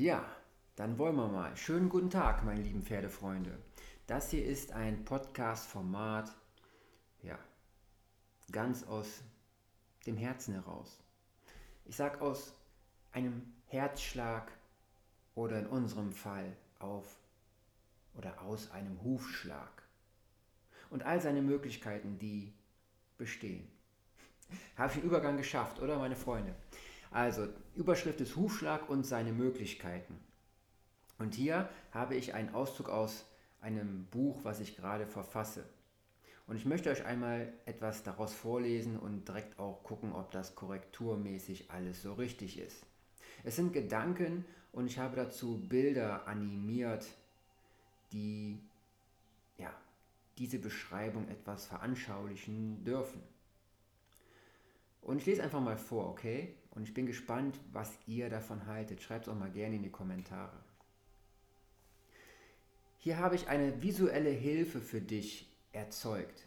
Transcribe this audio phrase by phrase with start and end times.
[0.00, 0.24] Ja,
[0.76, 1.56] dann wollen wir mal.
[1.56, 3.58] Schönen guten Tag, meine lieben Pferdefreunde.
[4.06, 6.32] Das hier ist ein Podcast-Format,
[7.24, 7.36] ja,
[8.52, 9.24] ganz aus
[10.06, 11.00] dem Herzen heraus.
[11.84, 12.54] Ich sag aus
[13.10, 14.52] einem Herzschlag
[15.34, 17.18] oder in unserem Fall auf
[18.14, 19.82] oder aus einem Hufschlag.
[20.90, 22.54] Und all seine Möglichkeiten, die
[23.16, 23.68] bestehen.
[24.76, 26.54] Habe ich den Übergang geschafft, oder meine Freunde?
[27.10, 30.18] Also, Überschrift ist Hufschlag und seine Möglichkeiten.
[31.18, 33.24] Und hier habe ich einen Auszug aus
[33.60, 35.64] einem Buch, was ich gerade verfasse.
[36.46, 41.70] Und ich möchte euch einmal etwas daraus vorlesen und direkt auch gucken, ob das korrekturmäßig
[41.70, 42.86] alles so richtig ist.
[43.44, 47.06] Es sind Gedanken und ich habe dazu Bilder animiert,
[48.12, 48.58] die
[49.58, 49.70] ja,
[50.38, 53.22] diese Beschreibung etwas veranschaulichen dürfen.
[55.02, 56.54] Und ich lese einfach mal vor, okay?
[56.78, 59.02] Und ich bin gespannt, was ihr davon haltet.
[59.02, 60.56] Schreibt es auch mal gerne in die Kommentare.
[62.98, 66.46] Hier habe ich eine visuelle Hilfe für dich erzeugt.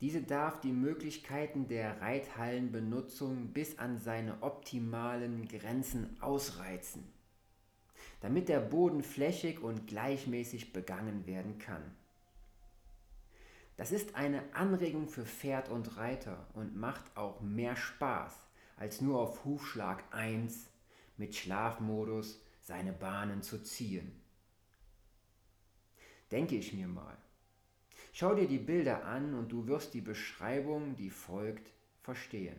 [0.00, 7.04] Diese darf die Möglichkeiten der Reithallenbenutzung bis an seine optimalen Grenzen ausreizen,
[8.20, 11.84] damit der Boden flächig und gleichmäßig begangen werden kann.
[13.76, 18.47] Das ist eine Anregung für Pferd und Reiter und macht auch mehr Spaß,
[18.78, 20.68] als nur auf Hufschlag 1
[21.16, 24.12] mit Schlafmodus seine Bahnen zu ziehen.
[26.30, 27.16] Denke ich mir mal.
[28.12, 32.56] Schau dir die Bilder an und du wirst die Beschreibung, die folgt, verstehen.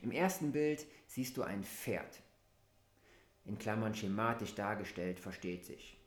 [0.00, 2.22] Im ersten Bild siehst du ein Pferd.
[3.44, 5.98] In Klammern schematisch dargestellt, versteht sich.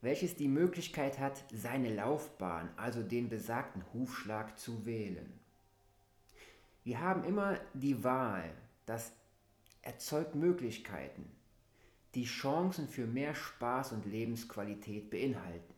[0.00, 5.37] Welches die Möglichkeit hat, seine Laufbahn, also den besagten Hufschlag, zu wählen.
[6.88, 8.50] Wir haben immer die Wahl,
[8.86, 9.12] das
[9.82, 11.30] erzeugt Möglichkeiten,
[12.14, 15.74] die Chancen für mehr Spaß und Lebensqualität beinhalten.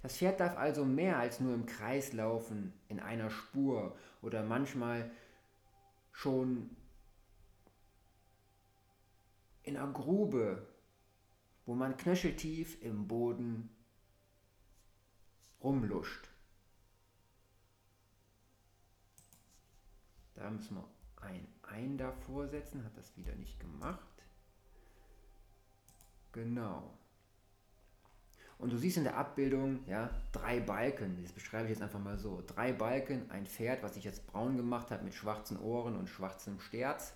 [0.00, 5.10] Das Pferd darf also mehr als nur im Kreis laufen, in einer Spur oder manchmal
[6.12, 6.70] schon
[9.64, 10.68] in einer Grube,
[11.66, 13.70] wo man knöcheltief im Boden
[15.60, 16.31] rumluscht.
[20.52, 20.88] Müssen wir
[21.20, 24.00] ein Ein davor setzen, hat das wieder nicht gemacht.
[26.32, 26.98] Genau.
[28.58, 32.18] Und du siehst in der Abbildung ja, drei Balken, das beschreibe ich jetzt einfach mal
[32.18, 32.44] so.
[32.46, 36.60] Drei Balken, ein Pferd, was sich jetzt braun gemacht hat mit schwarzen Ohren und schwarzem
[36.60, 37.12] Sterz.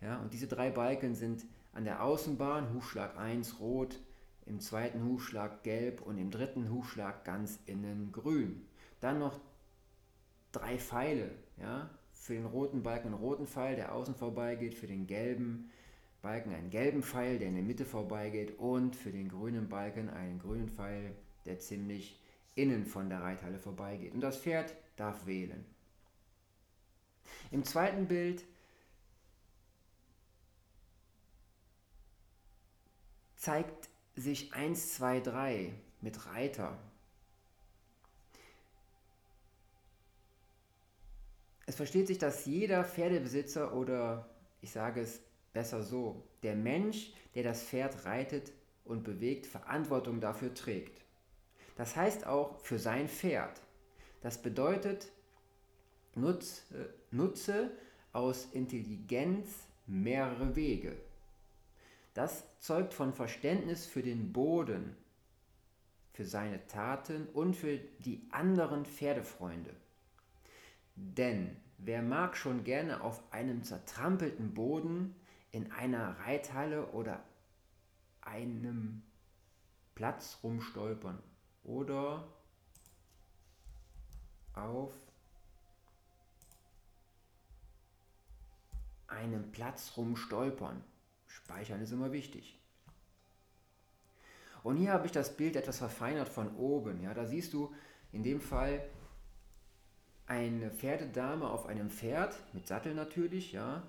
[0.00, 3.98] Ja, und diese drei Balken sind an der Außenbahn, Hufschlag 1 rot,
[4.44, 8.64] im zweiten Hufschlag gelb und im dritten Hufschlag ganz innen grün.
[9.00, 9.40] Dann noch
[10.52, 15.06] drei Pfeile, ja, für den roten Balken einen roten Pfeil, der außen vorbeigeht, für den
[15.06, 15.70] gelben
[16.22, 20.40] Balken einen gelben Pfeil, der in der Mitte vorbeigeht und für den grünen Balken einen
[20.40, 22.20] grünen Pfeil, der ziemlich
[22.56, 24.12] innen von der Reithalle vorbeigeht.
[24.12, 25.64] Und das Pferd darf wählen.
[27.50, 28.44] Im zweiten Bild
[33.36, 36.76] zeigt sich 1, 2, 3 mit Reiter.
[41.66, 44.28] Es versteht sich, dass jeder Pferdebesitzer oder
[44.60, 45.20] ich sage es
[45.52, 48.52] Besser so, der Mensch, der das Pferd reitet
[48.84, 51.00] und bewegt, Verantwortung dafür trägt.
[51.76, 53.62] Das heißt auch für sein Pferd.
[54.20, 55.10] Das bedeutet,
[56.14, 57.70] nutze, nutze
[58.12, 60.96] aus Intelligenz mehrere Wege.
[62.12, 64.94] Das zeugt von Verständnis für den Boden,
[66.12, 69.74] für seine Taten und für die anderen Pferdefreunde.
[70.96, 75.14] Denn wer mag schon gerne auf einem zertrampelten Boden
[75.52, 77.22] in einer Reithalle oder
[78.22, 79.02] einem
[79.94, 81.22] Platz rumstolpern
[81.64, 82.26] oder
[84.54, 84.92] auf
[89.06, 90.82] einem Platz rumstolpern.
[91.26, 92.58] Speichern ist immer wichtig.
[94.62, 97.00] Und hier habe ich das Bild etwas verfeinert von oben.
[97.00, 97.72] Ja, da siehst du
[98.12, 98.84] in dem Fall
[100.26, 103.82] eine Pferdedame auf einem Pferd mit Sattel natürlich, ja.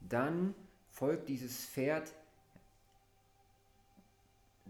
[0.00, 0.54] Dann
[0.90, 2.12] folgt dieses Pferd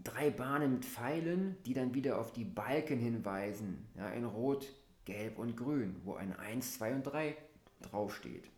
[0.03, 4.73] drei Bahnen mit Pfeilen, die dann wieder auf die Balken hinweisen, ja, in Rot,
[5.05, 7.37] Gelb und Grün, wo ein 1, 2 und 3
[7.81, 8.49] draufsteht.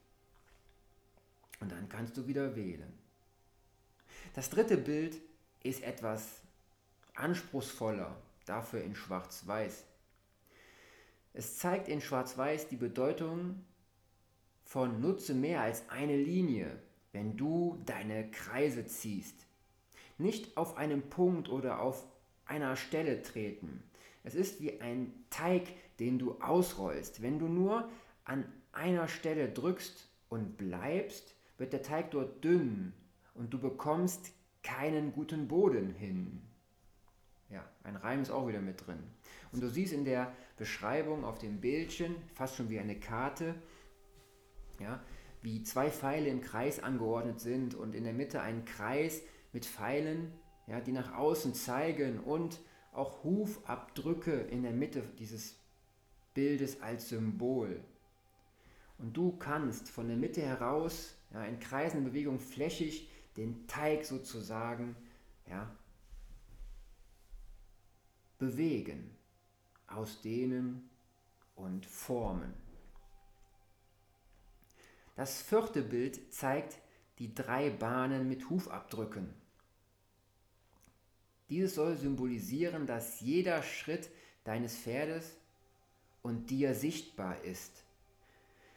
[1.59, 2.91] Und dann kannst du wieder wählen.
[4.33, 5.17] Das dritte Bild
[5.63, 6.41] ist etwas
[7.15, 8.15] anspruchsvoller,
[8.45, 9.83] dafür in Schwarz-Weiß.
[11.35, 13.63] Es zeigt in Schwarz-Weiß die Bedeutung
[14.63, 16.79] von nutze mehr als eine Linie
[17.15, 19.47] wenn du deine Kreise ziehst,
[20.17, 22.05] Nicht auf einem Punkt oder auf
[22.45, 23.83] einer Stelle treten.
[24.23, 25.63] Es ist wie ein Teig,
[25.99, 27.21] den du ausrollst.
[27.21, 27.89] Wenn du nur
[28.25, 32.93] an einer Stelle drückst und bleibst, wird der Teig dort dünn
[33.33, 34.31] und du bekommst
[34.61, 36.41] keinen guten Boden hin.
[37.50, 39.03] Ja, ein Reim ist auch wieder mit drin.
[39.51, 43.56] Und du siehst in der Beschreibung auf dem Bildchen, fast schon wie eine Karte,
[44.80, 45.01] ja,
[45.42, 49.21] wie zwei Pfeile im Kreis angeordnet sind und in der Mitte ein Kreis
[49.53, 50.33] mit Pfeilen,
[50.68, 52.59] ja, die nach außen zeigen und
[52.92, 55.59] auch Hufabdrücke in der Mitte dieses
[56.33, 57.83] Bildes als Symbol.
[58.98, 64.95] Und du kannst von der Mitte heraus ja, in kreisender Bewegung flächig den Teig sozusagen
[65.48, 65.69] ja,
[68.45, 69.09] bewegen,
[69.88, 70.88] ausdehnen
[71.56, 72.53] und formen.
[75.15, 76.77] Das vierte Bild zeigt
[77.18, 79.33] die drei Bahnen mit Hufabdrücken.
[81.50, 84.09] Dieses soll symbolisieren, dass jeder Schritt
[84.44, 85.38] deines Pferdes
[86.21, 87.83] und dir sichtbar ist.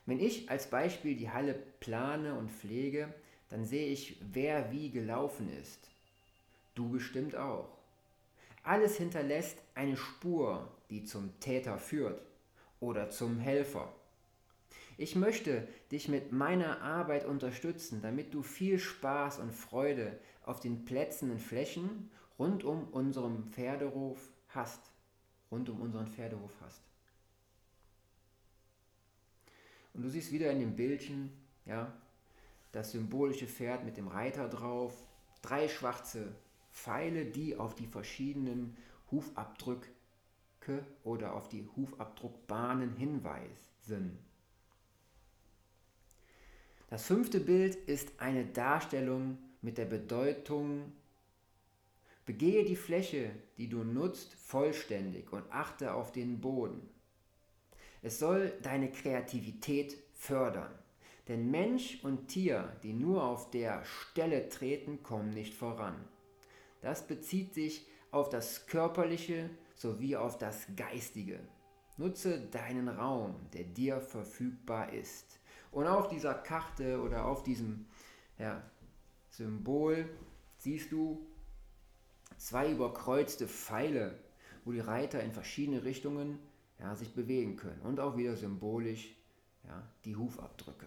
[0.07, 3.13] Wenn ich als Beispiel die Halle plane und pflege,
[3.51, 5.91] dann sehe ich, wer wie gelaufen ist.
[6.75, 7.78] Du bestimmt auch.
[8.63, 12.23] Alles hinterlässt eine Spur, die zum Täter führt
[12.81, 13.93] oder zum Helfer.
[14.97, 20.85] Ich möchte dich mit meiner Arbeit unterstützen, damit du viel Spaß und Freude auf den
[20.85, 24.19] Plätzen und Flächen rund um unseren Pferdehof
[24.49, 24.81] hast.
[25.51, 26.83] Rund um unseren Pferdehof hast.
[29.95, 31.33] Und du siehst wieder in dem Bildchen,
[31.65, 31.93] ja,
[32.73, 34.93] das symbolische Pferd mit dem Reiter drauf,
[35.43, 36.35] drei schwarze
[36.83, 38.77] Pfeile, die auf die verschiedenen
[39.11, 39.91] Hufabdrücke
[41.03, 44.19] oder auf die Hufabdruckbahnen hinweisen.
[46.89, 50.93] Das fünfte Bild ist eine Darstellung mit der Bedeutung,
[52.25, 56.89] begehe die Fläche, die du nutzt, vollständig und achte auf den Boden.
[58.03, 60.73] Es soll deine Kreativität fördern.
[61.27, 65.97] Denn Mensch und Tier, die nur auf der Stelle treten, kommen nicht voran.
[66.81, 71.41] Das bezieht sich auf das Körperliche sowie auf das Geistige.
[71.97, 75.41] Nutze deinen Raum, der dir verfügbar ist.
[75.71, 77.87] Und auf dieser Karte oder auf diesem
[78.39, 78.63] ja,
[79.31, 80.09] Symbol
[80.59, 81.27] siehst du
[82.37, 84.19] zwei überkreuzte Pfeile,
[84.65, 86.39] wo die Reiter in verschiedene Richtungen
[86.79, 87.83] ja, sich bewegen können.
[87.83, 89.17] Und auch wieder symbolisch
[89.65, 90.87] ja, die Hufabdrücke.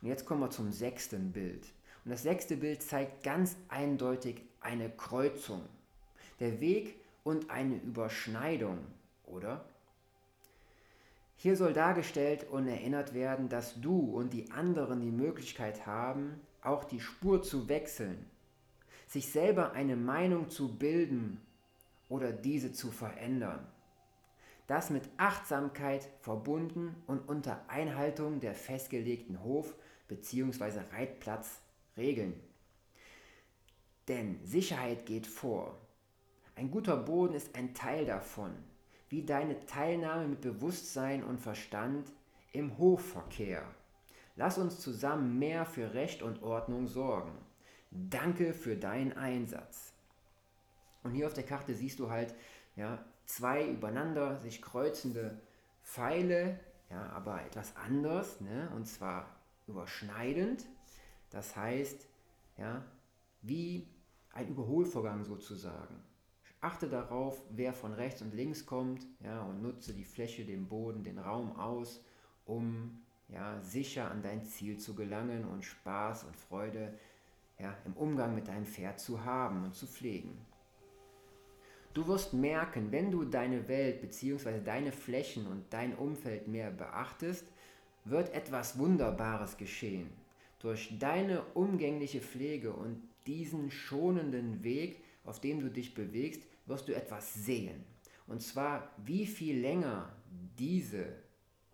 [0.00, 1.66] Und jetzt kommen wir zum sechsten Bild.
[2.08, 5.60] Und das sechste Bild zeigt ganz eindeutig eine Kreuzung.
[6.40, 8.78] Der Weg und eine Überschneidung,
[9.26, 9.66] oder?
[11.36, 16.84] Hier soll dargestellt und erinnert werden, dass du und die anderen die Möglichkeit haben, auch
[16.84, 18.24] die Spur zu wechseln,
[19.06, 21.38] sich selber eine Meinung zu bilden
[22.08, 23.66] oder diese zu verändern.
[24.66, 29.74] Das mit Achtsamkeit verbunden und unter Einhaltung der festgelegten Hof-
[30.08, 30.80] bzw.
[31.98, 32.40] Reitplatzregeln.
[34.06, 35.78] Denn Sicherheit geht vor.
[36.54, 38.52] Ein guter Boden ist ein Teil davon,
[39.10, 42.10] wie deine Teilnahme mit Bewusstsein und Verstand
[42.52, 43.62] im Hofverkehr.
[44.36, 47.32] Lass uns zusammen mehr für Recht und Ordnung sorgen.
[47.90, 49.92] Danke für deinen Einsatz.
[51.02, 52.34] Und hier auf der Karte siehst du halt
[52.76, 55.40] ja, zwei übereinander sich kreuzende
[55.82, 58.70] Pfeile, ja, aber etwas anders, ne?
[58.74, 59.28] und zwar
[59.66, 60.66] überschneidend.
[61.30, 62.06] Das heißt,
[62.56, 62.84] ja,
[63.42, 63.86] wie
[64.32, 66.02] ein Überholvorgang sozusagen.
[66.60, 71.04] Achte darauf, wer von rechts und links kommt ja, und nutze die Fläche, den Boden,
[71.04, 72.04] den Raum aus,
[72.46, 76.98] um ja, sicher an dein Ziel zu gelangen und Spaß und Freude
[77.58, 80.36] ja, im Umgang mit deinem Pferd zu haben und zu pflegen.
[81.94, 84.60] Du wirst merken, wenn du deine Welt bzw.
[84.60, 87.50] deine Flächen und dein Umfeld mehr beachtest,
[88.04, 90.10] wird etwas Wunderbares geschehen.
[90.60, 96.94] Durch deine umgängliche Pflege und diesen schonenden Weg, auf dem du dich bewegst, wirst du
[96.94, 97.84] etwas sehen.
[98.26, 100.12] Und zwar, wie viel länger
[100.58, 101.06] diese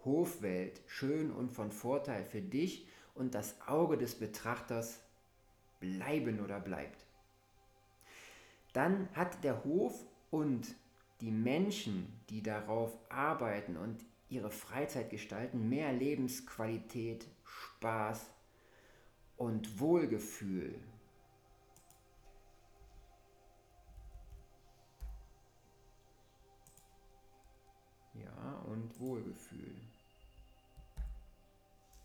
[0.05, 5.01] Hofwelt schön und von Vorteil für dich und das Auge des Betrachters
[5.81, 7.07] bleiben oder bleibt.
[8.73, 9.95] Dann hat der Hof
[10.31, 10.75] und
[11.21, 18.34] die Menschen, die darauf arbeiten und ihre Freizeit gestalten, mehr Lebensqualität, Spaß
[19.37, 20.75] und Wohlgefühl.
[28.15, 29.75] Ja, und Wohlgefühl.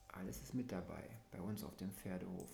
[0.10, 2.50] Alles ist mit dabei bei uns auf dem Pferdehof.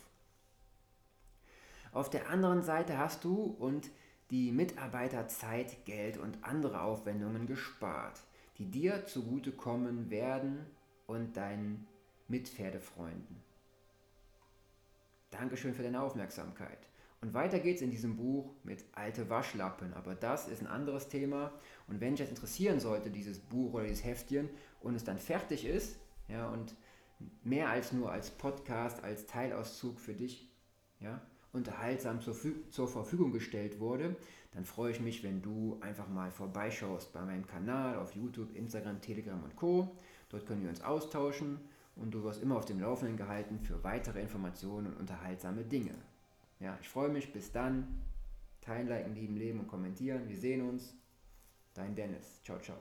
[1.91, 3.89] Auf der anderen Seite hast du und
[4.29, 8.19] die Mitarbeiter Zeit, Geld und andere Aufwendungen gespart,
[8.57, 10.65] die dir zugutekommen werden
[11.07, 11.87] und deinen
[12.27, 13.41] Mitpferdefreunden.
[15.37, 16.87] Dankeschön für deine Aufmerksamkeit.
[17.21, 21.51] Und weiter geht's in diesem Buch mit alte Waschlappen, aber das ist ein anderes Thema.
[21.87, 24.49] Und wenn dich das interessieren sollte, dieses Buch oder dieses Heftchen,
[24.81, 26.75] und es dann fertig ist, ja, und
[27.43, 30.51] mehr als nur als Podcast, als Teilauszug für dich,
[30.99, 32.35] ja, unterhaltsam zur,
[32.69, 34.15] zur Verfügung gestellt wurde,
[34.51, 39.01] dann freue ich mich, wenn du einfach mal vorbeischaust bei meinem Kanal auf YouTube, Instagram,
[39.01, 39.97] Telegram und Co.
[40.29, 41.59] Dort können wir uns austauschen
[41.95, 45.95] und du wirst immer auf dem Laufenden gehalten für weitere Informationen und unterhaltsame Dinge.
[46.59, 47.31] Ja, ich freue mich.
[47.31, 48.01] Bis dann.
[48.61, 50.27] Teilen, liken, lieben, leben und kommentieren.
[50.27, 50.95] Wir sehen uns.
[51.73, 52.41] Dein Dennis.
[52.43, 52.77] Ciao, ciao.